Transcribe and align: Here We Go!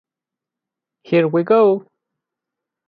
Here 1.03 1.25
We 1.27 1.43
Go! 1.43 1.85